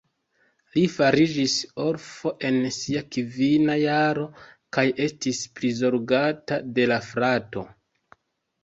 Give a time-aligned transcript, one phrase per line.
[0.75, 4.25] Li fariĝis orfo en sia kvina jaro
[4.79, 7.71] kaj estis prizorgata de la frato.